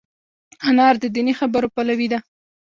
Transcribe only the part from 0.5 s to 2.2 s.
انا د دیني خبرو پلوي ده